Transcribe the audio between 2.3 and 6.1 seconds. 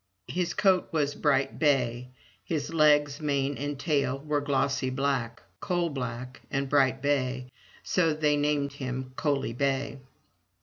his legs, mane, and tail were glossy black— coal